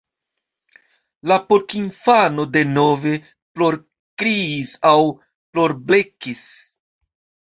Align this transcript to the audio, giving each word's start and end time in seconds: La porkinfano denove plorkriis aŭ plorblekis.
La 1.31 1.35
porkinfano 1.51 2.45
denove 2.55 3.11
plorkriis 3.59 4.73
aŭ 4.93 4.97
plorblekis. 5.53 6.49